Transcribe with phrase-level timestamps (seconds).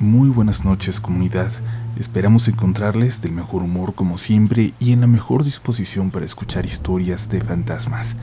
[0.00, 1.52] Muy buenas noches comunidad,
[1.98, 7.28] esperamos encontrarles del mejor humor como siempre y en la mejor disposición para escuchar historias
[7.28, 8.16] de fantasmas,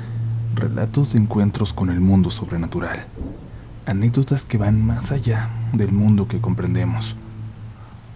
[0.55, 3.05] relatos de encuentros con el mundo sobrenatural,
[3.85, 7.15] anécdotas que van más allá del mundo que comprendemos.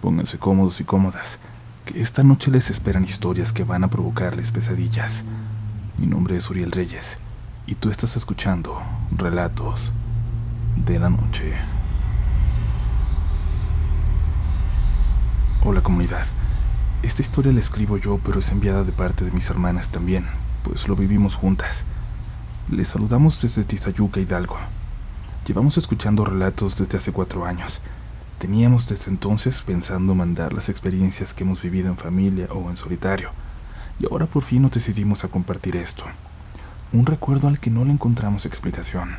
[0.00, 1.38] Pónganse cómodos y cómodas,
[1.84, 5.22] que esta noche les esperan historias que van a provocarles pesadillas.
[5.98, 7.18] Mi nombre es Uriel Reyes
[7.68, 8.82] y tú estás escuchando
[9.16, 9.92] Relatos
[10.84, 11.54] de la Noche.
[15.64, 16.26] Hola comunidad.
[17.04, 20.26] Esta historia la escribo yo, pero es enviada de parte de mis hermanas también,
[20.64, 21.84] pues lo vivimos juntas.
[22.68, 24.56] Les saludamos desde Tizayuca, Hidalgo.
[25.46, 27.80] Llevamos escuchando relatos desde hace cuatro años.
[28.40, 33.30] Teníamos desde entonces pensando mandar las experiencias que hemos vivido en familia o en solitario,
[34.00, 36.02] y ahora por fin nos decidimos a compartir esto.
[36.92, 39.10] Un recuerdo al que no le encontramos explicación.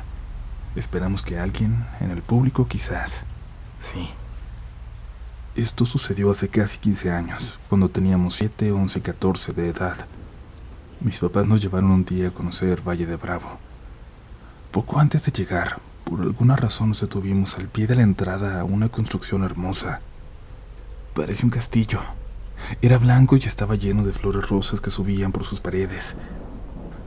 [0.76, 3.24] Esperamos que alguien, en el público quizás,
[3.80, 4.10] sí,
[5.56, 10.08] esto sucedió hace casi 15 años, cuando teníamos 7, 11 y 14 de edad.
[11.00, 13.60] Mis papás nos llevaron un día a conocer Valle de Bravo.
[14.72, 18.64] Poco antes de llegar, por alguna razón nos detuvimos al pie de la entrada a
[18.64, 20.02] una construcción hermosa.
[21.14, 22.00] Parecía un castillo.
[22.82, 26.16] Era blanco y estaba lleno de flores rosas que subían por sus paredes.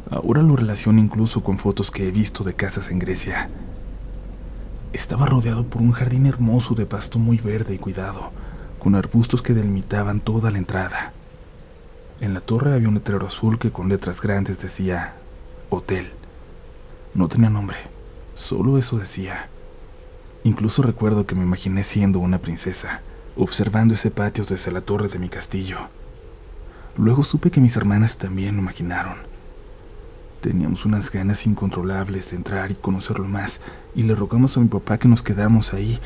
[0.08, 3.50] Ahora lo relaciono incluso con fotos que he visto de casas en Grecia.
[4.96, 8.32] Estaba rodeado por un jardín hermoso de pasto muy verde y cuidado,
[8.78, 11.12] con arbustos que delimitaban toda la entrada.
[12.22, 15.16] En la torre había un letrero azul que con letras grandes decía
[15.68, 16.06] Hotel.
[17.12, 17.76] No tenía nombre,
[18.34, 19.50] solo eso decía.
[20.44, 23.02] Incluso recuerdo que me imaginé siendo una princesa,
[23.36, 25.76] observando ese patio desde la torre de mi castillo.
[26.96, 29.25] Luego supe que mis hermanas también lo imaginaron
[30.46, 33.60] Teníamos unas ganas incontrolables de entrar y conocerlo más,
[33.96, 35.98] y le rogamos a mi papá que nos quedáramos ahí,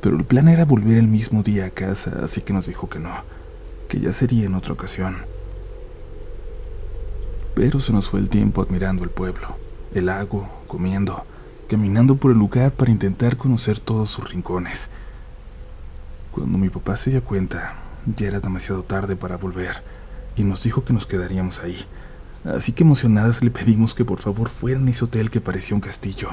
[0.00, 2.98] pero el plan era volver el mismo día a casa, así que nos dijo que
[2.98, 3.12] no,
[3.88, 5.18] que ya sería en otra ocasión.
[7.54, 9.54] Pero se nos fue el tiempo admirando el pueblo,
[9.94, 11.24] el lago, comiendo,
[11.68, 14.90] caminando por el lugar para intentar conocer todos sus rincones.
[16.32, 17.76] Cuando mi papá se dio cuenta,
[18.16, 19.84] ya era demasiado tarde para volver,
[20.34, 21.86] y nos dijo que nos quedaríamos ahí
[22.44, 25.80] así que emocionadas le pedimos que por favor fueran a ese hotel que parecía un
[25.80, 26.28] castillo.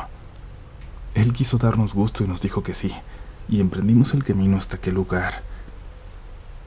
[1.15, 2.91] Él quiso darnos gusto y nos dijo que sí,
[3.47, 5.43] y emprendimos el camino hasta aquel lugar.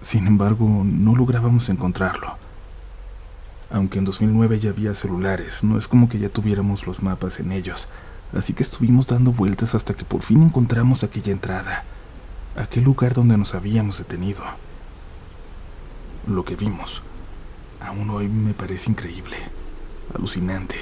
[0.01, 2.37] Sin embargo, no lográbamos encontrarlo.
[3.71, 7.53] Aunque en 2009 ya había celulares, no es como que ya tuviéramos los mapas en
[7.53, 7.89] ellos,
[8.35, 11.85] así que estuvimos dando vueltas hasta que por fin encontramos aquella entrada,
[12.57, 14.43] aquel lugar donde nos habíamos detenido.
[16.27, 17.03] Lo que vimos
[17.85, 19.37] Aún hoy me parece increíble,
[20.15, 20.77] alucinante.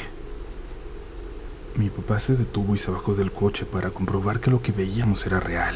[1.74, 5.26] Mi papá se detuvo y se bajó del coche para comprobar que lo que veíamos
[5.26, 5.74] era real.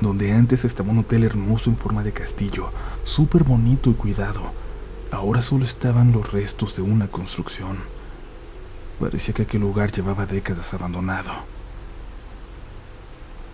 [0.00, 2.70] Donde antes estaba un hotel hermoso en forma de castillo,
[3.02, 4.52] súper bonito y cuidado,
[5.10, 7.78] ahora solo estaban los restos de una construcción.
[9.00, 11.32] Parecía que aquel lugar llevaba décadas abandonado.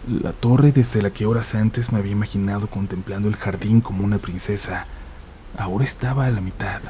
[0.07, 4.19] La torre desde la que horas antes me había imaginado contemplando el jardín como una
[4.19, 4.87] princesa,
[5.57, 6.81] ahora estaba a la mitad.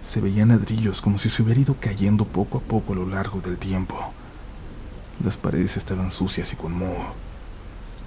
[0.00, 3.40] Se veían ladrillos como si se hubiera ido cayendo poco a poco a lo largo
[3.40, 4.12] del tiempo.
[5.22, 7.14] Las paredes estaban sucias y con moho.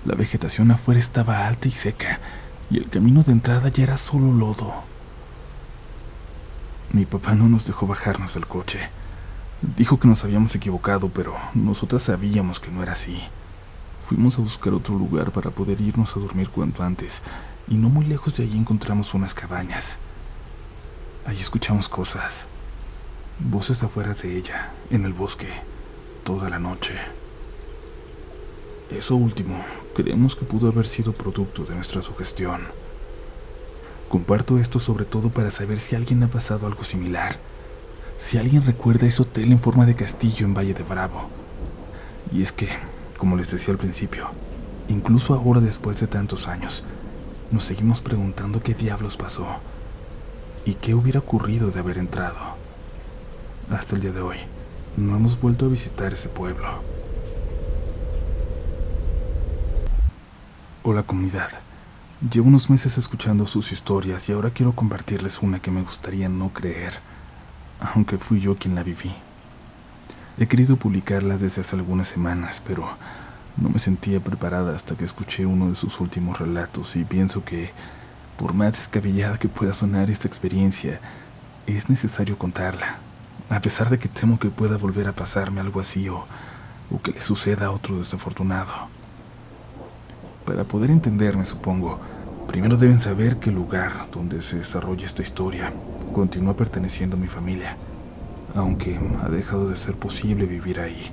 [0.05, 2.19] La vegetación afuera estaba alta y seca,
[2.69, 4.73] y el camino de entrada ya era solo lodo.
[6.91, 8.79] Mi papá no nos dejó bajarnos del coche.
[9.77, 13.19] Dijo que nos habíamos equivocado, pero nosotras sabíamos que no era así.
[14.05, 17.21] Fuimos a buscar otro lugar para poder irnos a dormir cuanto antes,
[17.67, 19.97] y no muy lejos de allí encontramos unas cabañas.
[21.25, 22.47] Allí escuchamos cosas,
[23.39, 25.47] voces afuera de ella, en el bosque,
[26.23, 26.93] toda la noche.
[28.89, 29.55] Eso último,
[29.95, 32.61] creemos que pudo haber sido producto de nuestra sugestión.
[34.09, 37.39] Comparto esto sobre todo para saber si alguien ha pasado algo similar,
[38.17, 41.29] si alguien recuerda ese hotel en forma de castillo en Valle de Bravo.
[42.31, 42.67] Y es que,
[43.17, 44.29] como les decía al principio,
[44.89, 46.83] incluso ahora después de tantos años,
[47.53, 49.45] nos seguimos preguntando qué diablos pasó
[50.65, 52.39] y qué hubiera ocurrido de haber entrado.
[53.69, 54.37] Hasta el día de hoy,
[54.97, 56.67] no hemos vuelto a visitar ese pueblo.
[60.81, 61.49] Hola comunidad,
[62.27, 66.49] llevo unos meses escuchando sus historias y ahora quiero compartirles una que me gustaría no
[66.49, 66.93] creer,
[67.93, 69.13] aunque fui yo quien la viví.
[70.39, 72.87] He querido publicarlas desde hace algunas semanas, pero
[73.57, 77.71] no me sentía preparada hasta que escuché uno de sus últimos relatos y pienso que,
[78.37, 80.99] por más descabellada que pueda sonar esta experiencia,
[81.67, 82.97] es necesario contarla,
[83.49, 86.25] a pesar de que temo que pueda volver a pasarme algo así o,
[86.91, 88.73] o que le suceda a otro desafortunado.
[90.45, 91.99] Para poder entenderme, supongo,
[92.47, 95.71] primero deben saber que el lugar donde se desarrolla esta historia
[96.13, 97.77] continúa perteneciendo a mi familia,
[98.55, 101.11] aunque ha dejado de ser posible vivir ahí.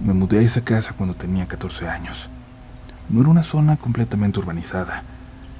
[0.00, 2.28] Me mudé a esa casa cuando tenía 14 años.
[3.08, 5.04] No era una zona completamente urbanizada,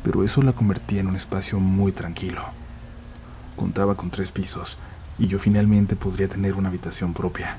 [0.03, 2.43] pero eso la convertía en un espacio muy tranquilo.
[3.55, 4.77] Contaba con tres pisos
[5.19, 7.59] y yo finalmente podría tener una habitación propia.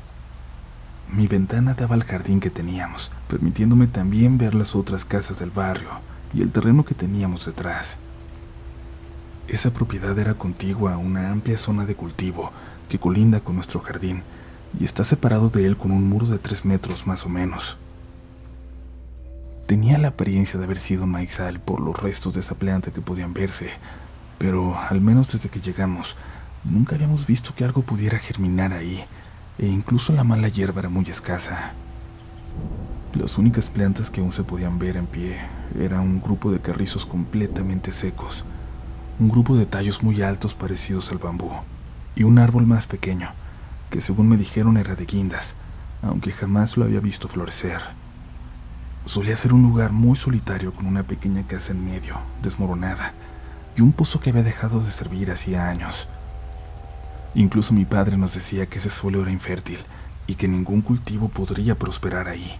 [1.10, 5.90] Mi ventana daba al jardín que teníamos, permitiéndome también ver las otras casas del barrio
[6.34, 7.98] y el terreno que teníamos detrás.
[9.48, 12.52] Esa propiedad era contigua a una amplia zona de cultivo
[12.90, 14.24] que colinda con nuestro jardín
[14.80, 17.78] y está separado de él con un muro de tres metros más o menos.
[19.68, 23.34] Tenía la apariencia de haber sido maizal por los restos de esa planta que podían
[23.34, 23.70] verse,
[24.38, 26.16] pero al menos desde que llegamos,
[26.64, 29.04] nunca habíamos visto que algo pudiera germinar ahí
[29.58, 31.74] e incluso la mala hierba era muy escasa.
[33.14, 35.38] Las únicas plantas que aún se podían ver en pie
[35.80, 38.44] eran un grupo de carrizos completamente secos,
[39.20, 41.52] un grupo de tallos muy altos parecidos al bambú,
[42.16, 43.30] y un árbol más pequeño,
[43.96, 45.56] que según me dijeron era de guindas,
[46.02, 47.80] aunque jamás lo había visto florecer.
[49.06, 53.14] Solía ser un lugar muy solitario con una pequeña casa en medio, desmoronada,
[53.74, 56.10] y un pozo que había dejado de servir hacía años.
[57.36, 59.80] Incluso mi padre nos decía que ese suelo era infértil
[60.28, 62.52] y que ningún cultivo podría prosperar ahí.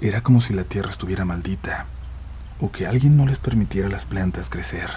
[0.00, 1.86] Era como si la tierra estuviera maldita
[2.60, 4.90] o que alguien no les permitiera a las plantas crecer.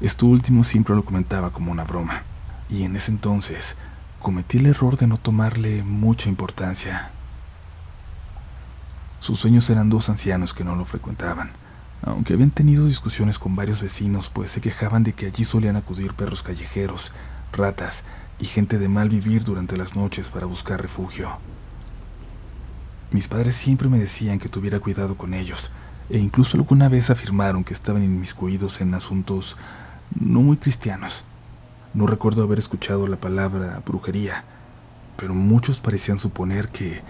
[0.00, 2.22] Esto último siempre lo comentaba como una broma,
[2.70, 3.76] y en ese entonces
[4.20, 7.10] cometí el error de no tomarle mucha importancia.
[9.18, 11.50] Sus sueños eran dos ancianos que no lo frecuentaban,
[12.02, 16.14] aunque habían tenido discusiones con varios vecinos, pues se quejaban de que allí solían acudir
[16.14, 17.12] perros callejeros,
[17.52, 18.04] ratas
[18.38, 21.38] y gente de mal vivir durante las noches para buscar refugio.
[23.10, 25.70] Mis padres siempre me decían que tuviera cuidado con ellos,
[26.08, 29.56] e incluso alguna vez afirmaron que estaban inmiscuidos en asuntos
[30.18, 31.24] no muy cristianos.
[31.92, 34.44] No recuerdo haber escuchado la palabra brujería,
[35.16, 37.02] pero muchos parecían suponer que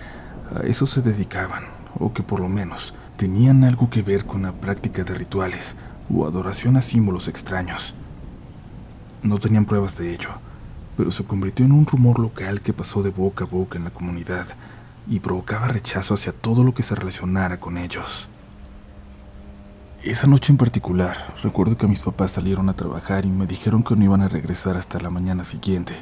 [0.56, 1.64] a eso se dedicaban,
[1.98, 5.76] o que por lo menos tenían algo que ver con la práctica de rituales
[6.12, 7.94] o adoración a símbolos extraños.
[9.22, 10.30] No tenían pruebas de ello,
[10.96, 13.90] pero se convirtió en un rumor local que pasó de boca a boca en la
[13.90, 14.46] comunidad
[15.06, 18.30] y provocaba rechazo hacia todo lo que se relacionara con ellos.
[20.02, 23.96] Esa noche en particular, recuerdo que mis papás salieron a trabajar y me dijeron que
[23.96, 25.94] no iban a regresar hasta la mañana siguiente.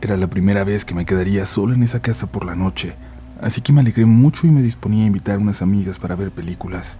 [0.00, 2.96] Era la primera vez que me quedaría solo en esa casa por la noche
[3.40, 6.30] así que me alegré mucho y me disponía a invitar a unas amigas para ver
[6.30, 6.98] películas.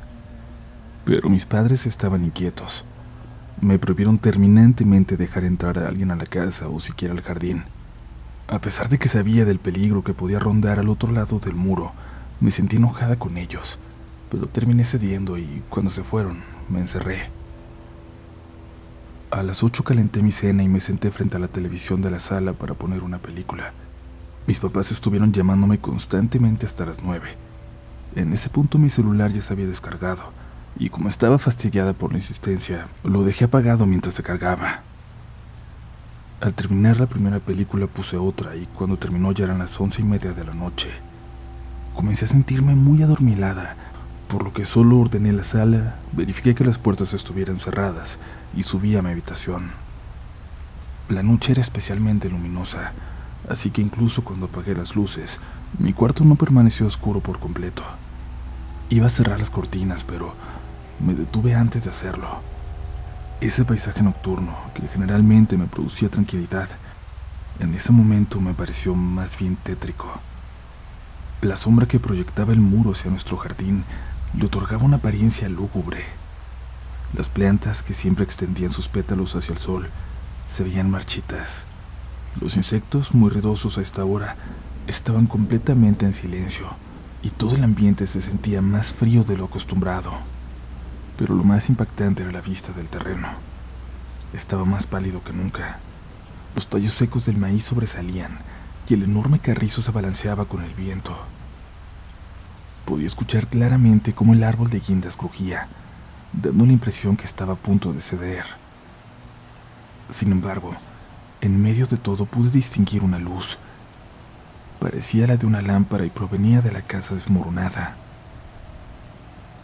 [1.04, 2.84] Pero mis padres estaban inquietos.
[3.60, 7.64] Me prohibieron terminantemente dejar entrar a alguien a la casa o siquiera al jardín.
[8.48, 11.92] A pesar de que sabía del peligro que podía rondar al otro lado del muro,
[12.40, 13.78] me sentí enojada con ellos,
[14.30, 17.30] pero terminé cediendo y cuando se fueron, me encerré.
[19.30, 22.18] A las ocho calenté mi cena y me senté frente a la televisión de la
[22.18, 23.72] sala para poner una película.
[24.46, 27.28] Mis papás estuvieron llamándome constantemente hasta las nueve.
[28.16, 30.32] En ese punto mi celular ya se había descargado,
[30.76, 34.82] y como estaba fastidiada por la insistencia, lo dejé apagado mientras se cargaba.
[36.40, 40.04] Al terminar la primera película puse otra y cuando terminó ya eran las once y
[40.04, 40.88] media de la noche.
[41.94, 43.76] Comencé a sentirme muy adormilada,
[44.30, 48.20] por lo que solo ordené la sala, verifiqué que las puertas estuvieran cerradas
[48.54, 49.72] y subí a mi habitación.
[51.08, 52.92] La noche era especialmente luminosa,
[53.48, 55.40] así que incluso cuando apagué las luces,
[55.80, 57.82] mi cuarto no permaneció oscuro por completo.
[58.88, 60.32] Iba a cerrar las cortinas, pero
[61.00, 62.28] me detuve antes de hacerlo.
[63.40, 66.68] Ese paisaje nocturno, que generalmente me producía tranquilidad,
[67.58, 70.20] en ese momento me pareció más bien tétrico.
[71.42, 73.82] La sombra que proyectaba el muro hacia nuestro jardín
[74.36, 76.04] le otorgaba una apariencia lúgubre.
[77.12, 79.90] Las plantas que siempre extendían sus pétalos hacia el sol
[80.46, 81.64] se veían marchitas
[82.38, 84.36] los insectos, muy ruidosos a esta hora,
[84.86, 86.68] estaban completamente en silencio
[87.22, 90.12] y todo el ambiente se sentía más frío de lo acostumbrado.
[91.18, 93.28] Pero lo más impactante era la vista del terreno.
[94.32, 95.80] Estaba más pálido que nunca.
[96.54, 98.38] Los tallos secos del maíz sobresalían
[98.88, 101.16] y el enorme carrizo se balanceaba con el viento.
[102.90, 105.68] Podía escuchar claramente cómo el árbol de guindas crujía,
[106.32, 108.44] dando la impresión que estaba a punto de ceder.
[110.10, 110.74] Sin embargo,
[111.40, 113.58] en medio de todo pude distinguir una luz.
[114.80, 117.94] Parecía la de una lámpara y provenía de la casa desmoronada.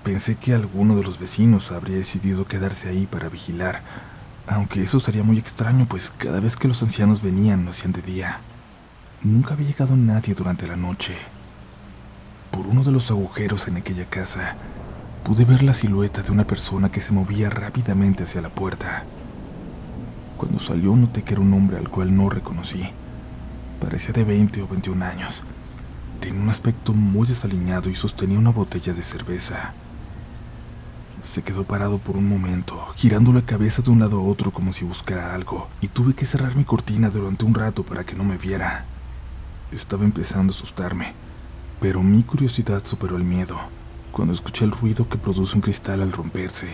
[0.05, 3.83] Pensé que alguno de los vecinos habría decidido quedarse ahí para vigilar,
[4.47, 8.03] aunque eso sería muy extraño, pues cada vez que los ancianos venían lo hacían de
[8.03, 8.39] día.
[9.25, 11.17] Nunca había llegado nadie durante la noche.
[12.57, 14.57] Por uno de los agujeros en aquella casa
[15.25, 19.05] pude ver la silueta de una persona que se movía rápidamente hacia la puerta.
[20.39, 22.83] Cuando salió noté que era un hombre al cual no reconocí.
[23.79, 25.43] Parecía de 20 o 21 años.
[26.19, 29.75] Tenía un aspecto muy desaliñado y sostenía una botella de cerveza.
[31.21, 34.73] Se quedó parado por un momento, girando la cabeza de un lado a otro como
[34.73, 38.25] si buscara algo, y tuve que cerrar mi cortina durante un rato para que no
[38.25, 38.87] me viera.
[39.73, 41.26] Estaba empezando a asustarme,
[41.81, 43.59] pero mi curiosidad superó el miedo
[44.17, 46.69] cuando escuché el ruido que produce un cristal al romperse.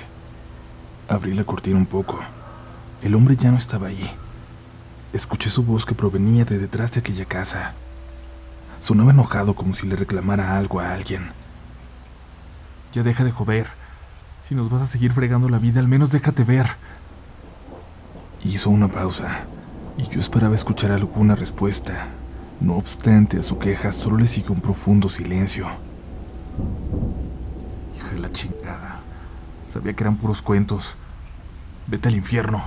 [1.09, 2.21] Abrí la cortina un poco.
[3.02, 4.09] El hombre ya no estaba ahí.
[5.12, 7.75] Escuché su voz que provenía de detrás de aquella casa.
[8.80, 11.30] Sonaba enojado como si le reclamara algo a alguien.
[12.94, 13.66] Ya deja de joder.
[14.47, 16.76] Si nos vas a seguir fregando la vida, al menos déjate ver.
[18.44, 19.47] Hizo una pausa,
[19.99, 22.06] y yo esperaba escuchar alguna respuesta.
[22.61, 25.66] No obstante, a su queja solo le siguió un profundo silencio
[28.12, 29.00] de la chingada.
[29.73, 30.94] Sabía que eran puros cuentos.
[31.87, 32.62] Vete al infierno.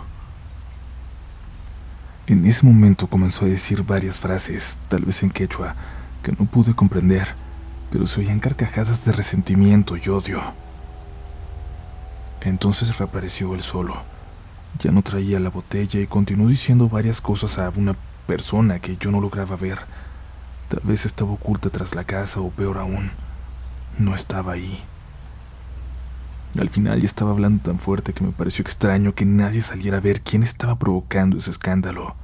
[2.27, 5.75] En ese momento comenzó a decir varias frases, tal vez en quechua,
[6.23, 7.35] que no pude comprender,
[7.91, 10.41] pero se oían carcajadas de resentimiento y odio.
[12.41, 14.01] Entonces reapareció él solo.
[14.79, 19.11] Ya no traía la botella y continuó diciendo varias cosas a una persona que yo
[19.11, 19.79] no lograba ver.
[20.69, 23.11] Tal vez estaba oculta tras la casa o peor aún,
[23.97, 24.83] no estaba ahí.
[26.59, 30.01] Al final ya estaba hablando tan fuerte que me pareció extraño que nadie saliera a
[30.01, 32.15] ver quién estaba provocando ese escándalo.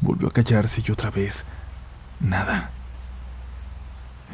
[0.00, 1.46] Volvió a callarse y otra vez,
[2.20, 2.70] nada.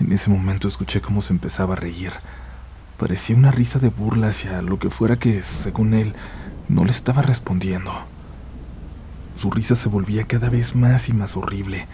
[0.01, 2.13] En ese momento escuché cómo se empezaba a reír.
[2.99, 6.15] Parecía una risa de burla hacia lo que fuera que, según él,
[6.69, 7.93] no le estaba respondiendo.
[9.39, 11.87] Su risa se volvía cada vez más y más horrible.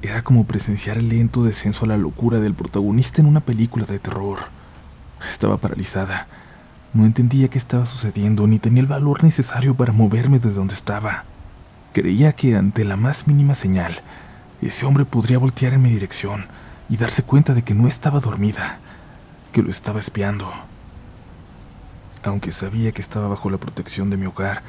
[0.00, 3.98] Era como presenciar el lento descenso a la locura del protagonista en una película de
[3.98, 4.38] terror.
[5.28, 6.26] Estaba paralizada.
[6.94, 11.24] No entendía qué estaba sucediendo ni tenía el valor necesario para moverme de donde estaba.
[11.92, 14.00] Creía que ante la más mínima señal,
[14.62, 16.46] ese hombre podría voltear en mi dirección
[16.88, 18.78] y darse cuenta de que no estaba dormida,
[19.52, 20.50] que lo estaba espiando.
[22.22, 24.62] Aunque sabía que estaba bajo la protección de mi hogar,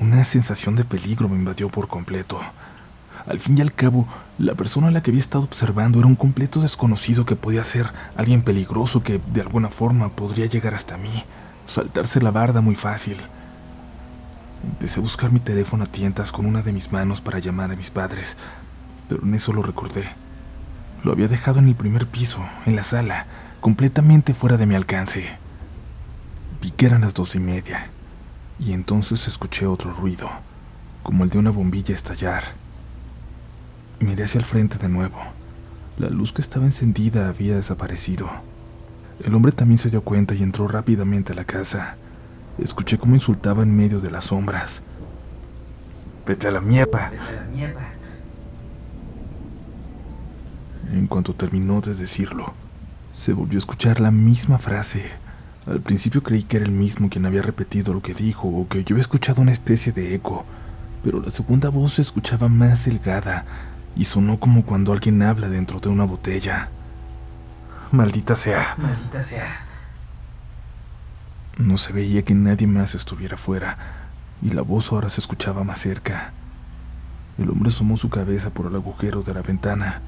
[0.00, 2.40] una sensación de peligro me invadió por completo.
[3.26, 6.16] Al fin y al cabo, la persona a la que había estado observando era un
[6.16, 11.24] completo desconocido que podía ser alguien peligroso que de alguna forma podría llegar hasta mí,
[11.66, 13.18] saltarse la barda muy fácil.
[14.64, 17.76] Empecé a buscar mi teléfono a tientas con una de mis manos para llamar a
[17.76, 18.38] mis padres,
[19.06, 20.04] pero en eso lo recordé.
[21.04, 23.26] Lo había dejado en el primer piso, en la sala,
[23.60, 25.28] completamente fuera de mi alcance.
[26.62, 27.90] Vi que eran las dos y media,
[28.60, 30.28] y entonces escuché otro ruido,
[31.02, 32.44] como el de una bombilla estallar.
[34.00, 35.18] Miré hacia el frente de nuevo.
[35.98, 38.28] La luz que estaba encendida había desaparecido.
[39.24, 41.96] El hombre también se dio cuenta y entró rápidamente a la casa.
[42.58, 44.82] Escuché cómo insultaba en medio de las sombras.
[46.26, 47.10] Vete a la mierda.
[50.92, 52.52] En cuanto terminó de decirlo,
[53.12, 55.04] se volvió a escuchar la misma frase.
[55.66, 58.82] Al principio creí que era el mismo quien había repetido lo que dijo o que
[58.82, 60.44] yo había escuchado una especie de eco,
[61.04, 63.44] pero la segunda voz se escuchaba más delgada,
[63.96, 66.70] y sonó como cuando alguien habla dentro de una botella.
[67.92, 68.74] Maldita sea.
[68.78, 69.66] Maldita sea.
[71.58, 73.76] No se veía que nadie más estuviera fuera,
[74.40, 76.32] y la voz ahora se escuchaba más cerca.
[77.36, 80.00] El hombre asomó su cabeza por el agujero de la ventana.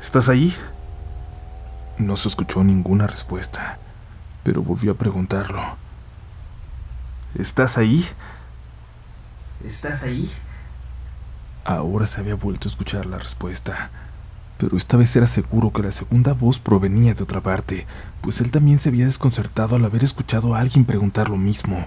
[0.00, 0.54] ¿Estás ahí?
[1.98, 3.78] No se escuchó ninguna respuesta,
[4.42, 5.62] pero volvió a preguntarlo.
[7.34, 8.06] ¿Estás ahí?
[9.64, 10.30] ¿Estás ahí?
[11.64, 13.90] Ahora se había vuelto a escuchar la respuesta,
[14.58, 17.86] pero esta vez era seguro que la segunda voz provenía de otra parte,
[18.20, 21.86] pues él también se había desconcertado al haber escuchado a alguien preguntar lo mismo,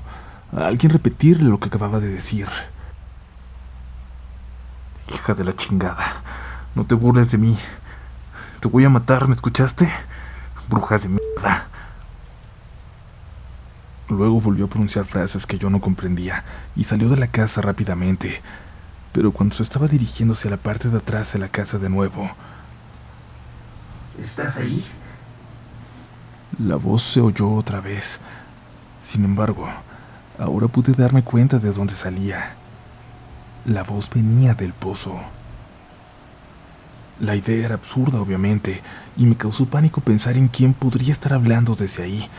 [0.52, 2.48] a alguien repetirle lo que acababa de decir.
[5.14, 6.24] Hija de la chingada,
[6.74, 7.56] no te burles de mí.
[8.60, 9.90] Te voy a matar, ¿me escuchaste?
[10.70, 11.70] Bruja de mierda.
[14.10, 16.44] Luego volvió a pronunciar frases que yo no comprendía
[16.76, 18.42] y salió de la casa rápidamente,
[19.14, 22.30] pero cuando se estaba dirigiéndose a la parte de atrás de la casa de nuevo.
[24.20, 24.86] ¿Estás ahí?
[26.58, 28.20] La voz se oyó otra vez.
[29.02, 29.70] Sin embargo,
[30.38, 32.56] ahora pude darme cuenta de dónde salía.
[33.64, 35.18] La voz venía del pozo.
[37.20, 38.82] La idea era absurda, obviamente,
[39.18, 42.30] y me causó pánico pensar en quién podría estar hablando desde ahí.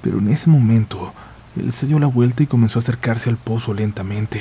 [0.00, 1.12] Pero en ese momento,
[1.54, 4.40] él se dio la vuelta y comenzó a acercarse al pozo lentamente.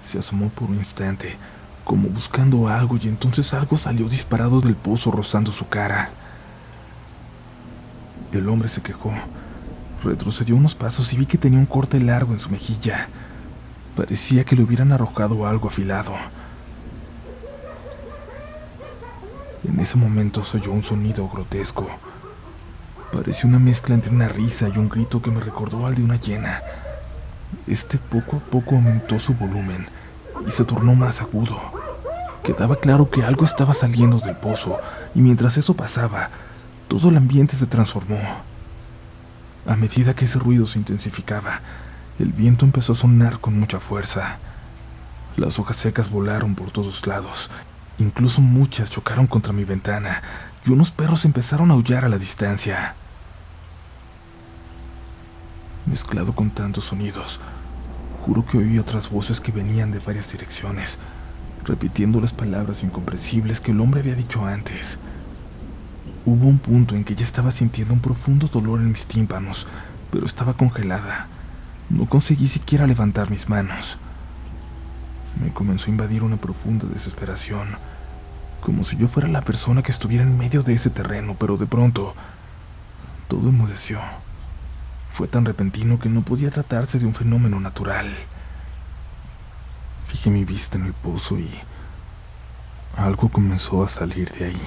[0.00, 1.36] Se asomó por un instante,
[1.82, 6.10] como buscando algo y entonces algo salió disparado del pozo rozando su cara.
[8.30, 9.12] El hombre se quejó,
[10.04, 13.08] retrocedió unos pasos y vi que tenía un corte largo en su mejilla.
[13.96, 16.14] Parecía que le hubieran arrojado algo afilado.
[19.64, 21.88] En ese momento se oyó un sonido grotesco.
[23.12, 26.16] Pareció una mezcla entre una risa y un grito que me recordó al de una
[26.16, 26.62] hiena.
[27.66, 29.86] Este poco a poco aumentó su volumen
[30.46, 31.58] y se tornó más agudo.
[32.42, 34.78] Quedaba claro que algo estaba saliendo del pozo
[35.14, 36.30] y mientras eso pasaba,
[36.86, 38.20] todo el ambiente se transformó.
[39.66, 41.60] A medida que ese ruido se intensificaba,
[42.18, 44.38] el viento empezó a sonar con mucha fuerza.
[45.36, 47.50] Las hojas secas volaron por todos lados,
[47.98, 50.22] incluso muchas chocaron contra mi ventana
[50.64, 52.94] y unos perros empezaron a aullar a la distancia.
[55.86, 57.40] Mezclado con tantos sonidos,
[58.24, 60.98] juro que oí otras voces que venían de varias direcciones,
[61.64, 64.98] repitiendo las palabras incomprensibles que el hombre había dicho antes.
[66.26, 69.66] Hubo un punto en que ya estaba sintiendo un profundo dolor en mis tímpanos,
[70.10, 71.26] pero estaba congelada.
[71.88, 73.98] No conseguí siquiera levantar mis manos.
[75.40, 77.68] Me comenzó a invadir una profunda desesperación,
[78.60, 81.66] como si yo fuera la persona que estuviera en medio de ese terreno, pero de
[81.66, 82.14] pronto
[83.28, 84.00] todo enmudeció.
[85.08, 88.06] Fue tan repentino que no podía tratarse de un fenómeno natural.
[90.06, 91.48] Fijé mi vista en el pozo y
[92.96, 94.62] algo comenzó a salir de ahí.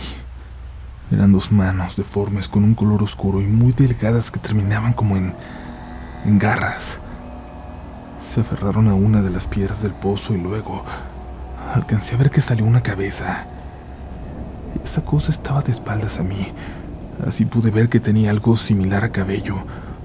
[1.11, 5.35] Eran dos manos deformes con un color oscuro y muy delgadas que terminaban como en,
[6.25, 6.99] en garras.
[8.21, 10.85] Se aferraron a una de las piedras del pozo y luego
[11.73, 13.47] alcancé a ver que salió una cabeza.
[14.83, 16.47] Esa cosa estaba de espaldas a mí.
[17.25, 19.55] Así pude ver que tenía algo similar a cabello,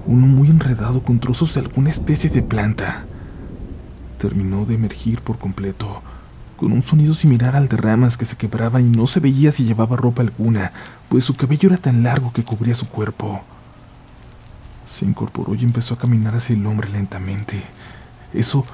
[0.07, 3.05] uno muy enredado con trozos de alguna especie de planta.
[4.17, 6.01] Terminó de emergir por completo
[6.57, 9.63] con un sonido similar al de ramas que se quebraban y no se veía si
[9.63, 10.71] llevaba ropa alguna,
[11.07, 13.43] pues su cabello era tan largo que cubría su cuerpo.
[14.85, 17.61] Se incorporó y empezó a caminar hacia el hombre lentamente.
[18.33, 18.65] Eso...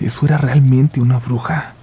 [0.00, 1.74] eso era realmente una bruja.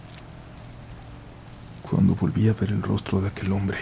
[1.90, 3.78] Cuando volví a ver el rostro de aquel hombre,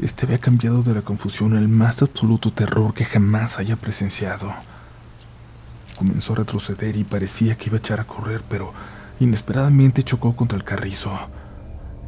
[0.00, 4.52] este había cambiado de la confusión al más absoluto terror que jamás haya presenciado.
[5.96, 8.74] Comenzó a retroceder y parecía que iba a echar a correr, pero
[9.18, 11.10] Inesperadamente chocó contra el carrizo.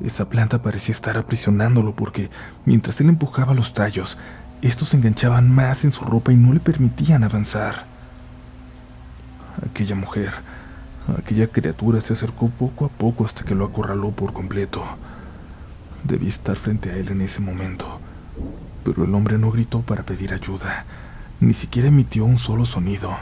[0.04, 2.30] Esa planta parecía estar aprisionándolo porque,
[2.66, 4.18] mientras él empujaba los tallos,
[4.60, 7.86] estos se enganchaban más en su ropa y no le permitían avanzar.
[9.66, 10.32] Aquella mujer,
[11.16, 14.82] aquella criatura se acercó poco a poco hasta que lo acorraló por completo.
[16.04, 18.00] Debí estar frente a él en ese momento,
[18.84, 20.84] pero el hombre no gritó para pedir ayuda,
[21.40, 23.16] ni siquiera emitió un solo sonido.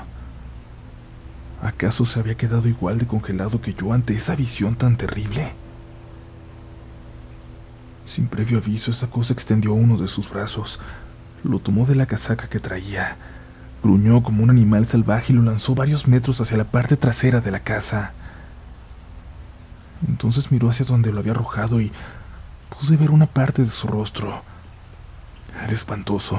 [1.62, 5.55] ¿Acaso se había quedado igual de congelado que yo ante esa visión tan terrible?
[8.05, 10.79] Sin previo aviso, esa cosa extendió uno de sus brazos,
[11.42, 13.16] lo tomó de la casaca que traía,
[13.82, 17.50] gruñó como un animal salvaje y lo lanzó varios metros hacia la parte trasera de
[17.50, 18.12] la casa.
[20.08, 21.92] Entonces miró hacia donde lo había arrojado y
[22.68, 24.42] pude ver una parte de su rostro.
[25.62, 26.38] Era espantoso.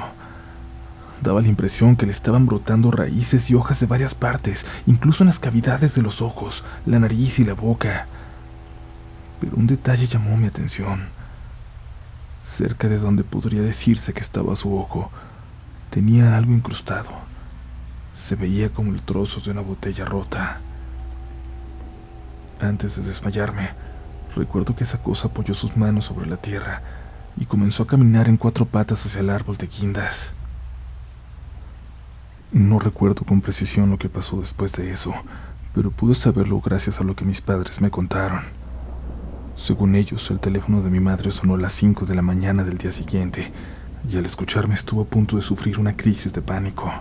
[1.21, 5.27] Daba la impresión que le estaban brotando raíces y hojas de varias partes, incluso en
[5.27, 8.07] las cavidades de los ojos, la nariz y la boca.
[9.39, 11.07] Pero un detalle llamó mi atención.
[12.45, 15.11] Cerca de donde podría decirse que estaba su ojo,
[15.89, 17.26] tenía algo incrustado.
[18.17, 20.59] Se veía como el trozo de una botella rota.
[22.59, 23.69] Antes de desmayarme,
[24.35, 26.81] recuerdo que esa cosa apoyó sus manos sobre la tierra
[27.39, 30.33] y comenzó a caminar en cuatro patas hacia el árbol de guindas.
[32.51, 35.13] No recuerdo con precisión lo que pasó después de eso,
[35.75, 38.41] pero pude saberlo gracias a lo que mis padres me contaron.
[39.55, 42.79] Según ellos, el teléfono de mi madre sonó a las 5 de la mañana del
[42.79, 43.51] día siguiente,
[44.09, 46.91] y al escucharme estuvo a punto de sufrir una crisis de pánico.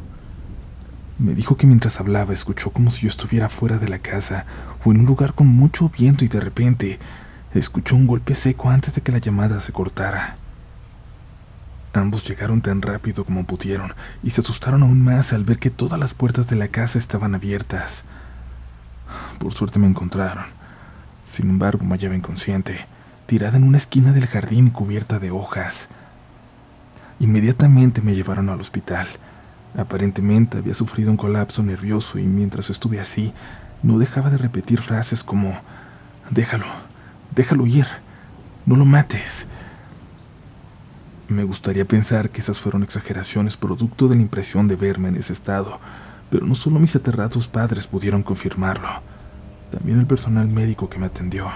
[1.18, 4.44] Me dijo que mientras hablaba escuchó como si yo estuviera fuera de la casa
[4.84, 6.98] o en un lugar con mucho viento y de repente
[7.54, 10.36] escuchó un golpe seco antes de que la llamada se cortara.
[11.94, 15.98] Ambos llegaron tan rápido como pudieron y se asustaron aún más al ver que todas
[15.98, 18.04] las puertas de la casa estaban abiertas.
[19.38, 20.44] Por suerte me encontraron.
[21.24, 22.86] Sin embargo, me hallaba inconsciente,
[23.24, 25.88] tirada en una esquina del jardín cubierta de hojas.
[27.18, 29.08] Inmediatamente me llevaron al hospital.
[29.76, 33.32] Aparentemente había sufrido un colapso nervioso y mientras estuve así,
[33.82, 35.54] no dejaba de repetir frases como,
[36.30, 36.66] déjalo,
[37.34, 37.86] déjalo ir,
[38.64, 39.46] no lo mates.
[41.28, 45.32] Me gustaría pensar que esas fueron exageraciones producto de la impresión de verme en ese
[45.32, 45.78] estado,
[46.30, 48.88] pero no solo mis aterrados padres pudieron confirmarlo,
[49.70, 51.48] también el personal médico que me atendió.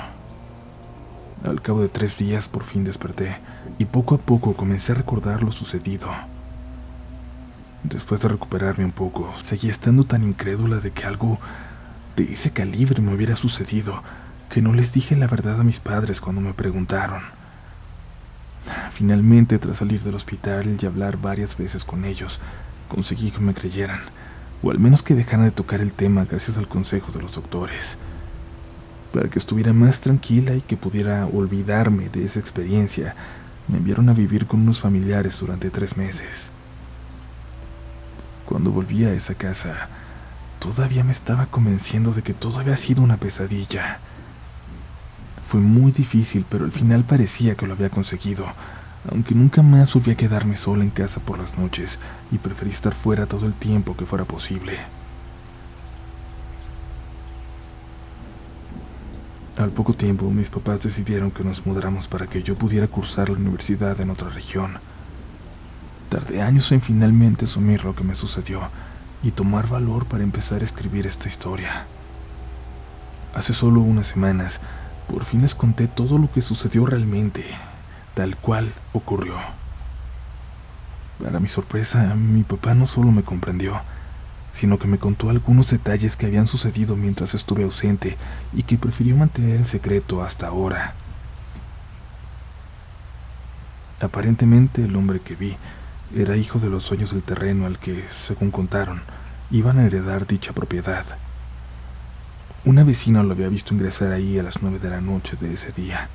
[1.42, 3.38] Al cabo de tres días por fin desperté
[3.78, 6.09] y poco a poco comencé a recordar lo sucedido.
[7.82, 11.38] Después de recuperarme un poco, seguía estando tan incrédula de que algo
[12.14, 14.02] de ese calibre me hubiera sucedido
[14.50, 17.22] que no les dije la verdad a mis padres cuando me preguntaron.
[18.90, 22.38] Finalmente, tras salir del hospital y hablar varias veces con ellos,
[22.88, 24.00] conseguí que me creyeran,
[24.62, 27.96] o al menos que dejaran de tocar el tema gracias al consejo de los doctores.
[29.12, 33.14] Para que estuviera más tranquila y que pudiera olvidarme de esa experiencia,
[33.68, 36.50] me enviaron a vivir con unos familiares durante tres meses.
[38.50, 39.88] Cuando volví a esa casa,
[40.58, 44.00] todavía me estaba convenciendo de que todo había sido una pesadilla.
[45.46, 48.46] Fue muy difícil, pero al final parecía que lo había conseguido,
[49.08, 52.00] aunque nunca más volví a quedarme sola en casa por las noches
[52.32, 54.76] y preferí estar fuera todo el tiempo que fuera posible.
[59.58, 63.38] Al poco tiempo, mis papás decidieron que nos mudáramos para que yo pudiera cursar la
[63.38, 64.80] universidad en otra región.
[66.10, 68.68] Tardé años en finalmente asumir lo que me sucedió
[69.22, 71.86] y tomar valor para empezar a escribir esta historia.
[73.32, 74.60] Hace solo unas semanas,
[75.08, 77.44] por fin les conté todo lo que sucedió realmente,
[78.14, 79.36] tal cual ocurrió.
[81.22, 83.80] Para mi sorpresa, mi papá no solo me comprendió,
[84.50, 88.16] sino que me contó algunos detalles que habían sucedido mientras estuve ausente
[88.52, 90.94] y que prefirió mantener en secreto hasta ahora.
[94.00, 95.56] Aparentemente el hombre que vi
[96.14, 99.02] era hijo de los dueños del terreno al que, según contaron,
[99.50, 101.04] iban a heredar dicha propiedad.
[102.64, 105.72] Una vecina lo había visto ingresar ahí a las nueve de la noche de ese
[105.72, 106.08] día.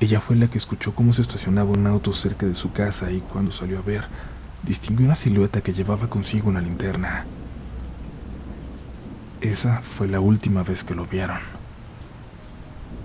[0.00, 3.20] Ella fue la que escuchó cómo se estacionaba un auto cerca de su casa y
[3.20, 4.04] cuando salió a ver,
[4.62, 7.24] distinguió una silueta que llevaba consigo una linterna.
[9.40, 11.38] Esa fue la última vez que lo vieron.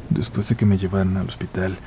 [0.10, 1.78] Después de que me llevaran al hospital,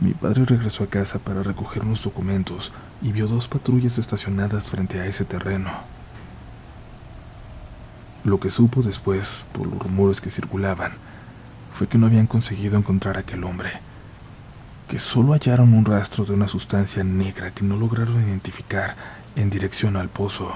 [0.00, 4.98] mi padre regresó a casa para recoger unos documentos y vio dos patrullas estacionadas frente
[4.98, 5.70] a ese terreno.
[8.24, 10.92] Lo que supo después, por los rumores que circulaban,
[11.72, 13.70] fue que no habían conseguido encontrar a aquel hombre,
[14.88, 18.96] que solo hallaron un rastro de una sustancia negra que no lograron identificar
[19.36, 20.50] en dirección al pozo,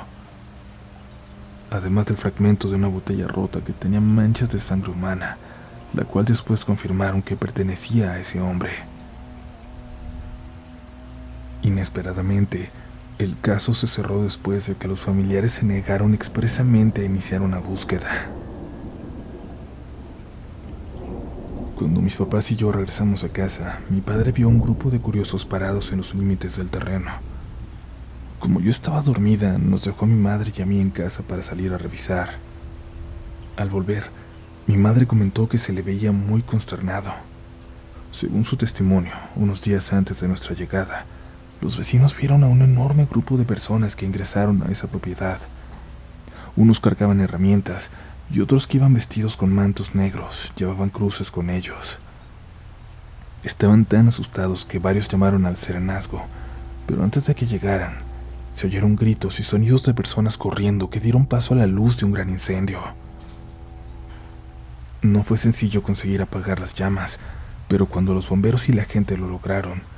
[1.71, 5.37] además del fragmento de una botella rota que tenía manchas de sangre humana,
[5.93, 8.94] la cual después confirmaron que pertenecía a ese hombre.
[11.65, 12.69] Inesperadamente,
[13.19, 17.59] el caso se cerró después de que los familiares se negaron expresamente a iniciar una
[17.59, 18.07] búsqueda.
[21.75, 25.47] Cuando mis papás y yo regresamos a casa, mi padre vio un grupo de curiosos
[25.47, 27.11] parados en los límites del terreno.
[28.41, 31.41] Como yo estaba dormida, nos dejó a mi madre y a mí en casa para
[31.41, 32.29] salir a revisar.
[33.57, 34.05] Al volver,
[34.67, 37.15] mi madre comentó que se le veía muy consternado.
[38.11, 41.07] Según su testimonio, unos días antes de nuestra llegada,
[41.65, 45.39] los vecinos vieron a un enorme grupo de personas que ingresaron a esa propiedad.
[46.57, 47.91] Unos cargaban herramientas
[48.31, 52.01] y otros que iban vestidos con mantos negros llevaban cruces con ellos.
[53.45, 56.27] Estaban tan asustados que varios llamaron al serenazgo,
[56.87, 57.95] pero antes de que llegaran,
[58.53, 62.05] se oyeron gritos y sonidos de personas corriendo que dieron paso a la luz de
[62.05, 62.79] un gran incendio.
[65.01, 67.19] No fue sencillo conseguir apagar las llamas,
[67.69, 69.94] pero cuando los bomberos y la gente lo lograron,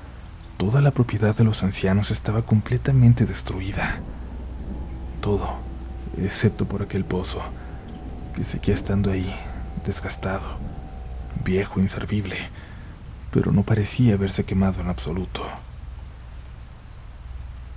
[0.56, 4.00] Toda la propiedad de los ancianos estaba completamente destruida.
[5.20, 5.58] Todo,
[6.16, 7.42] excepto por aquel pozo,
[8.34, 9.30] que seguía estando ahí,
[9.84, 10.48] desgastado,
[11.44, 12.36] viejo, inservible,
[13.32, 15.42] pero no parecía haberse quemado en absoluto.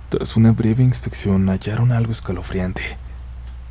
[0.08, 2.82] Tras una breve inspección hallaron algo escalofriante,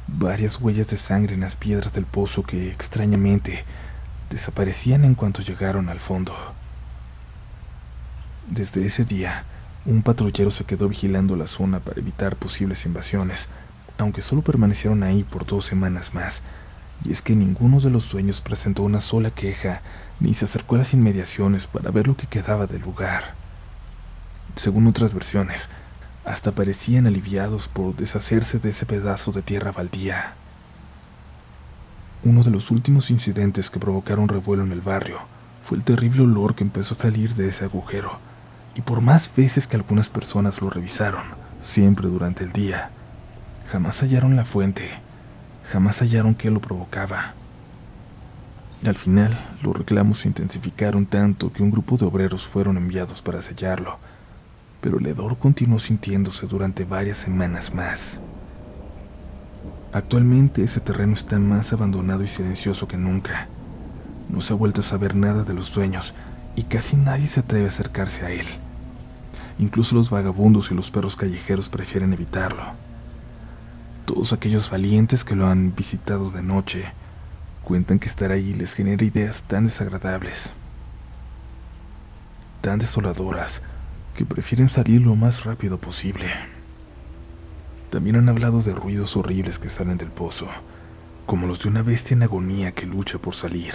[0.06, 3.66] varias huellas de sangre en las piedras del pozo que, extrañamente,
[4.30, 6.59] desaparecían en cuanto llegaron al fondo.
[8.50, 9.44] Desde ese día,
[9.86, 13.48] un patrullero se quedó vigilando la zona para evitar posibles invasiones,
[14.00, 16.42] aunque solo permanecieron ahí por dos semanas más,
[17.06, 19.84] y es que ninguno de los dueños presentó una sola queja
[20.20, 23.36] ni se acercó a las inmediaciones para ver lo que quedaba del lugar.
[24.56, 25.70] Según otras versiones,
[26.26, 30.34] hasta parecían aliviados por deshacerse de ese pedazo de tierra baldía.
[32.24, 35.20] Uno de los últimos incidentes que provocaron revuelo en el barrio
[35.62, 38.28] fue el terrible olor que empezó a salir de ese agujero
[38.80, 41.24] y por más veces que algunas personas lo revisaron,
[41.60, 42.92] siempre durante el día,
[43.68, 44.88] jamás hallaron la fuente,
[45.70, 47.34] jamás hallaron qué lo provocaba.
[48.86, 53.42] Al final, los reclamos se intensificaron tanto que un grupo de obreros fueron enviados para
[53.42, 54.00] sellarlo,
[54.80, 58.24] pero el hedor continuó sintiéndose durante varias semanas más.
[59.92, 63.50] Actualmente ese terreno está más abandonado y silencioso que nunca.
[64.30, 66.14] No se ha vuelto a saber nada de los dueños
[66.56, 68.48] y casi nadie se atreve a acercarse a él.
[69.60, 72.64] Incluso los vagabundos y los perros callejeros prefieren evitarlo.
[74.06, 76.86] Todos aquellos valientes que lo han visitado de noche
[77.64, 80.54] cuentan que estar ahí les genera ideas tan desagradables,
[82.62, 83.62] tan desoladoras,
[84.16, 86.26] que prefieren salir lo más rápido posible.
[87.92, 90.48] También han hablado de ruidos horribles que salen del pozo,
[91.26, 93.74] como los de una bestia en agonía que lucha por salir,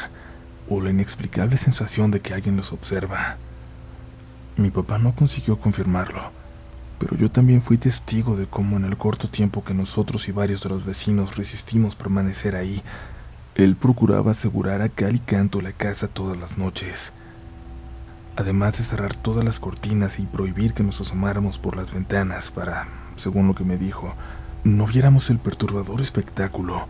[0.69, 3.37] o la inexplicable sensación de que alguien los observa.
[4.57, 6.31] Mi papá no consiguió confirmarlo,
[7.01, 10.63] pero yo también fui testigo de cómo en el corto tiempo que nosotros y varios
[10.63, 12.81] de los vecinos resistimos permanecer ahí,
[13.57, 17.13] él procuraba asegurar a cal y canto la casa todas las noches,
[18.37, 22.87] además de cerrar todas las cortinas y prohibir que nos asomáramos por las ventanas para,
[23.17, 24.15] según lo que me dijo,
[24.63, 26.87] no viéramos el perturbador espectáculo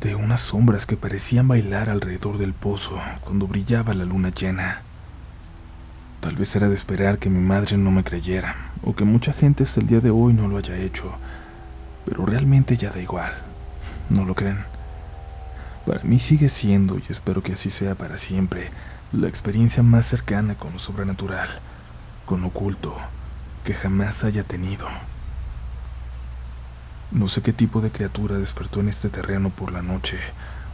[0.00, 4.87] de unas sombras que parecían bailar alrededor del pozo cuando brillaba la luna llena.
[6.20, 9.62] Tal vez era de esperar que mi madre no me creyera, o que mucha gente
[9.62, 11.16] hasta el día de hoy no lo haya hecho,
[12.04, 13.32] pero realmente ya da igual.
[14.10, 14.64] ¿No lo creen?
[15.86, 18.70] Para mí sigue siendo, y espero que así sea para siempre,
[19.12, 21.48] la experiencia más cercana con lo sobrenatural,
[22.26, 22.96] con lo oculto,
[23.64, 24.88] que jamás haya tenido.
[27.10, 30.18] No sé qué tipo de criatura despertó en este terreno por la noche,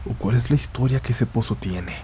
[0.08, 1.94] o cuál es la historia que ese pozo tiene,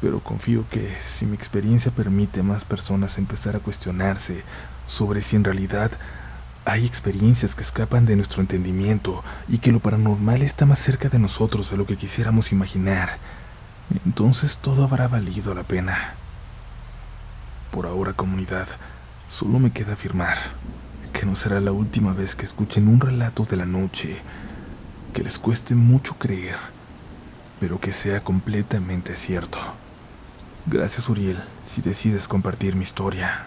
[0.00, 4.42] pero confío que si mi experiencia permite a más personas empezar a cuestionarse
[4.86, 5.90] sobre si en realidad
[6.64, 11.18] hay experiencias que escapan de nuestro entendimiento y que lo paranormal está más cerca de
[11.18, 13.18] nosotros de lo que quisiéramos imaginar.
[14.06, 16.14] Entonces todo habrá valido la pena.
[17.70, 18.68] Por ahora, comunidad,
[19.28, 20.36] solo me queda afirmar
[21.12, 24.16] que no será la última vez que escuchen un relato de la noche
[25.12, 26.56] que les cueste mucho creer,
[27.58, 29.58] pero que sea completamente cierto.
[30.66, 33.46] Gracias, Uriel, si decides compartir mi historia.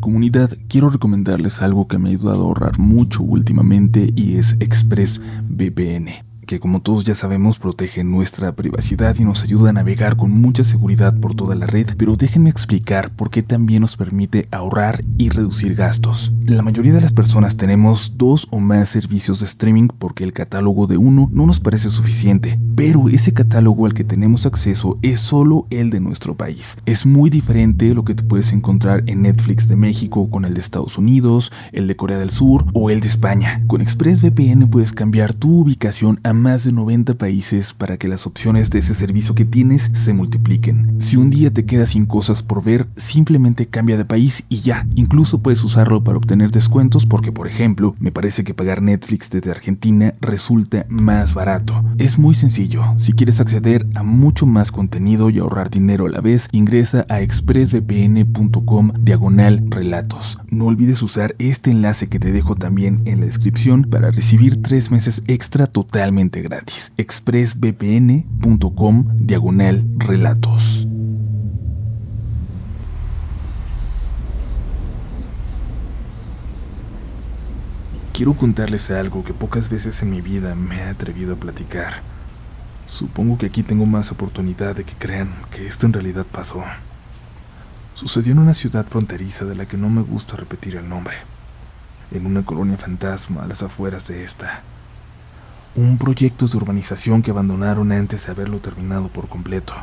[0.00, 6.25] Comunidad, quiero recomendarles algo que me ha ayudado a ahorrar mucho últimamente y es ExpressVPN
[6.46, 10.64] que como todos ya sabemos protege nuestra privacidad y nos ayuda a navegar con mucha
[10.64, 15.28] seguridad por toda la red, pero déjenme explicar por qué también nos permite ahorrar y
[15.28, 16.32] reducir gastos.
[16.46, 20.86] La mayoría de las personas tenemos dos o más servicios de streaming porque el catálogo
[20.86, 25.66] de uno no nos parece suficiente, pero ese catálogo al que tenemos acceso es solo
[25.70, 26.78] el de nuestro país.
[26.86, 30.60] Es muy diferente lo que te puedes encontrar en Netflix de México con el de
[30.60, 33.64] Estados Unidos, el de Corea del Sur o el de España.
[33.66, 38.70] Con ExpressVPN puedes cambiar tu ubicación a más de 90 países para que las opciones
[38.70, 41.00] de ese servicio que tienes se multipliquen.
[41.00, 44.86] Si un día te quedas sin cosas por ver, simplemente cambia de país y ya.
[44.94, 49.50] Incluso puedes usarlo para obtener descuentos porque, por ejemplo, me parece que pagar Netflix desde
[49.50, 51.84] Argentina resulta más barato.
[51.98, 52.82] Es muy sencillo.
[52.98, 57.20] Si quieres acceder a mucho más contenido y ahorrar dinero a la vez, ingresa a
[57.20, 60.38] expressvpn.com diagonal relatos.
[60.48, 64.90] No olvides usar este enlace que te dejo también en la descripción para recibir tres
[64.90, 66.92] meses extra totalmente gratis.
[66.96, 70.88] expressvpn.com diagonal relatos.
[78.12, 82.00] Quiero contarles algo que pocas veces en mi vida me he atrevido a platicar.
[82.86, 86.64] Supongo que aquí tengo más oportunidad de que crean que esto en realidad pasó.
[87.92, 91.16] Sucedió en una ciudad fronteriza de la que no me gusta repetir el nombre,
[92.10, 94.62] en una colonia fantasma a las afueras de esta
[95.76, 99.74] un proyecto de urbanización que abandonaron antes de haberlo terminado por completo.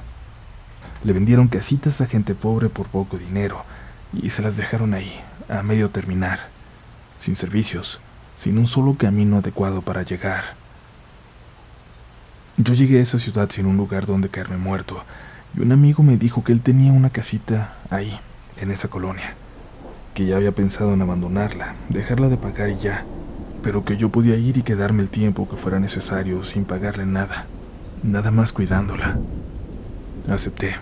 [1.03, 3.63] Le vendieron casitas a gente pobre por poco dinero
[4.11, 5.13] y se las dejaron ahí,
[5.49, 6.39] a medio terminar,
[7.19, 7.99] sin servicios,
[8.35, 10.43] sin un solo camino adecuado para llegar.
[12.57, 15.03] Yo llegué a esa ciudad sin un lugar donde caerme muerto,
[15.55, 18.19] y un amigo me dijo que él tenía una casita ahí,
[18.57, 19.35] en esa colonia,
[20.15, 23.05] que ya había pensado en abandonarla, dejarla de pagar y ya,
[23.63, 27.47] pero que yo podía ir y quedarme el tiempo que fuera necesario sin pagarle nada,
[28.03, 29.17] nada más cuidándola.
[30.29, 30.75] Acepté.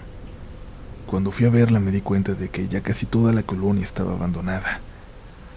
[1.06, 4.14] Cuando fui a verla me di cuenta de que ya casi toda la colonia estaba
[4.14, 4.82] abandonada.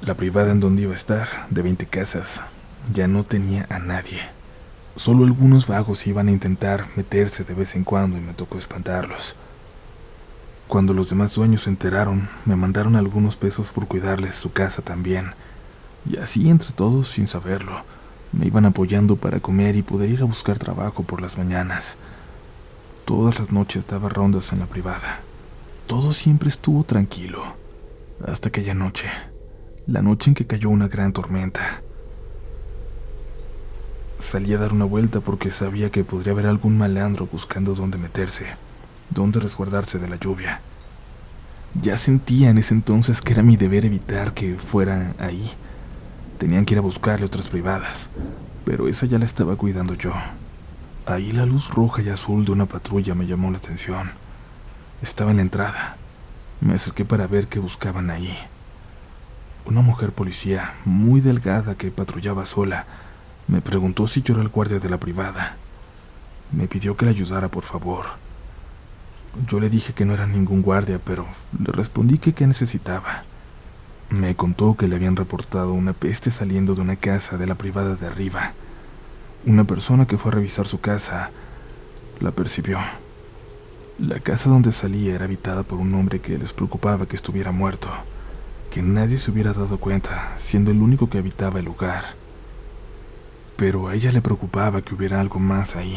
[0.02, 2.44] La privada en donde iba a estar, de 20 casas,
[2.92, 4.20] ya no tenía a nadie.
[4.96, 9.34] Solo algunos vagos iban a intentar meterse de vez en cuando y me tocó espantarlos.
[10.68, 15.32] Cuando los demás dueños se enteraron, me mandaron algunos pesos por cuidarles su casa también
[16.07, 17.83] y así entre todos, sin saberlo,
[18.33, 21.97] me iban apoyando para comer y poder ir a buscar trabajo por las mañanas.
[23.05, 25.21] Todas las noches daba rondas en la privada.
[25.87, 27.43] Todo siempre estuvo tranquilo.
[28.27, 29.09] Hasta aquella noche,
[29.87, 31.83] la noche en que cayó una gran tormenta.
[34.19, 38.47] Salí a dar una vuelta porque sabía que podría haber algún malandro buscando dónde meterse,
[39.11, 40.62] dónde resguardarse de la lluvia.
[41.81, 45.53] Ya sentía en ese entonces que era mi deber evitar que fuera ahí.
[46.38, 48.09] Tenían que ir a buscarle otras privadas,
[48.64, 50.12] pero esa ya la estaba cuidando yo.
[51.07, 54.11] Ahí la luz roja y azul de una patrulla me llamó la atención.
[55.03, 55.97] Estaba en la entrada.
[56.61, 58.37] Me acerqué para ver qué buscaban ahí.
[59.66, 62.87] Una mujer policía, muy delgada que patrullaba sola,
[63.47, 65.57] me preguntó si yo era el guardia de la privada.
[66.53, 68.07] Me pidió que le ayudara, por favor.
[69.47, 71.27] Yo le dije que no era ningún guardia, pero
[71.59, 73.25] le respondí que qué necesitaba.
[74.11, 77.97] Me contó que le habían reportado una peste saliendo de una casa de la privada
[77.97, 78.53] de arriba.
[79.47, 81.31] Una persona que fue a revisar su casa
[82.21, 82.79] la percibió.
[83.99, 87.88] La casa donde salía era habitada por un hombre que les preocupaba que estuviera muerto,
[88.71, 92.05] que nadie se hubiera dado cuenta, siendo el único que habitaba el lugar.
[93.57, 95.97] Pero a ella le preocupaba que hubiera algo más ahí.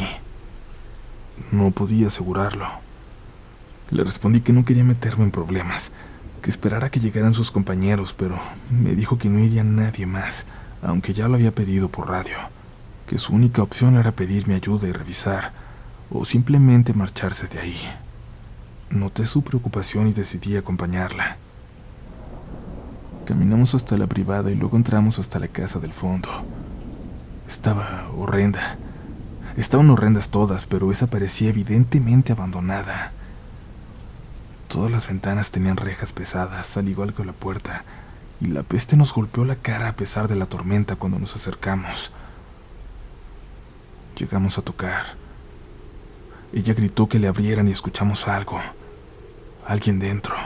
[1.50, 2.66] No podía asegurarlo.
[3.90, 5.92] Le respondí que no quería meterme en problemas,
[6.40, 8.38] que esperara que llegaran sus compañeros, pero
[8.70, 10.46] me dijo que no iría nadie más,
[10.82, 12.36] aunque ya lo había pedido por radio,
[13.06, 15.52] que su única opción era pedirme ayuda y revisar,
[16.10, 17.80] o simplemente marcharse de ahí.
[18.90, 21.36] Noté su preocupación y decidí acompañarla.
[23.26, 26.30] Caminamos hasta la privada y luego entramos hasta la casa del fondo.
[27.46, 28.78] Estaba horrenda.
[29.56, 33.12] Estaban horrendas todas, pero esa parecía evidentemente abandonada.
[34.68, 37.84] Todas las ventanas tenían rejas pesadas, al igual que la puerta,
[38.38, 42.12] y la peste nos golpeó la cara a pesar de la tormenta cuando nos acercamos.
[44.18, 45.06] Llegamos a tocar.
[46.52, 48.60] Ella gritó que le abrieran y escuchamos algo.
[49.66, 50.36] Alguien dentro,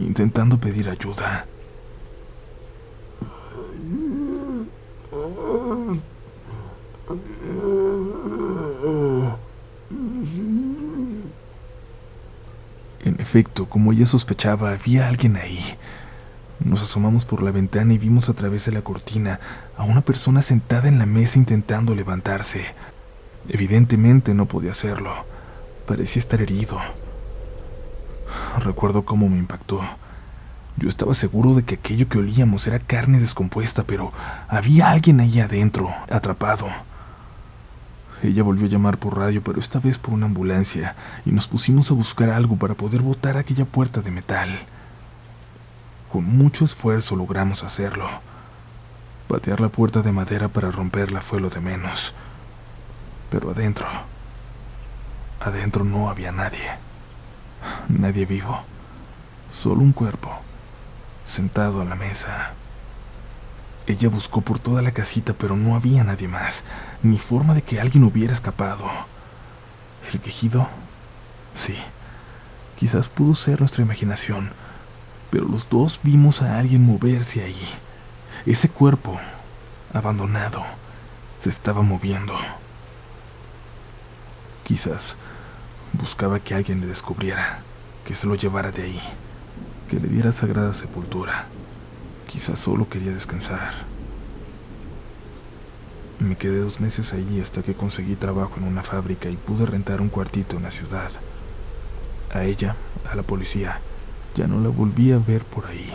[0.00, 1.46] intentando pedir ayuda.
[13.02, 15.60] En efecto, como ella sospechaba, había alguien ahí.
[16.60, 19.40] Nos asomamos por la ventana y vimos a través de la cortina
[19.76, 22.64] a una persona sentada en la mesa intentando levantarse.
[23.48, 25.12] Evidentemente no podía hacerlo.
[25.86, 26.78] Parecía estar herido.
[28.60, 29.80] Recuerdo cómo me impactó.
[30.76, 34.12] Yo estaba seguro de que aquello que olíamos era carne descompuesta, pero
[34.48, 36.68] había alguien ahí adentro, atrapado.
[38.22, 40.94] Ella volvió a llamar por radio, pero esta vez por una ambulancia,
[41.26, 44.48] y nos pusimos a buscar algo para poder botar aquella puerta de metal.
[46.08, 48.06] Con mucho esfuerzo logramos hacerlo.
[49.26, 52.14] Patear la puerta de madera para romperla fue lo de menos.
[53.28, 53.88] Pero adentro,
[55.40, 56.70] adentro no había nadie.
[57.88, 58.62] Nadie vivo.
[59.50, 60.30] Solo un cuerpo,
[61.24, 62.54] sentado a la mesa.
[63.86, 66.64] Ella buscó por toda la casita, pero no había nadie más,
[67.02, 68.84] ni forma de que alguien hubiera escapado.
[70.12, 70.68] ¿El quejido?
[71.52, 71.74] Sí,
[72.76, 74.50] quizás pudo ser nuestra imaginación,
[75.30, 77.68] pero los dos vimos a alguien moverse ahí.
[78.46, 79.18] Ese cuerpo,
[79.92, 80.62] abandonado,
[81.38, 82.34] se estaba moviendo.
[84.62, 85.16] Quizás
[85.92, 87.62] buscaba que alguien le descubriera,
[88.04, 89.02] que se lo llevara de ahí,
[89.88, 91.46] que le diera sagrada sepultura.
[92.32, 93.74] Quizás solo quería descansar.
[96.18, 100.00] Me quedé dos meses allí hasta que conseguí trabajo en una fábrica y pude rentar
[100.00, 101.10] un cuartito en la ciudad.
[102.32, 102.74] A ella,
[103.10, 103.80] a la policía,
[104.34, 105.90] ya no la volví a ver por ahí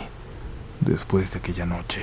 [0.80, 2.02] después de aquella noche.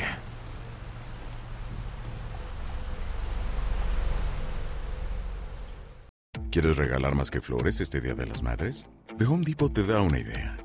[6.52, 8.86] ¿Quieres regalar más que flores este Día de las Madres?
[9.18, 10.65] The Home Depot te da una idea.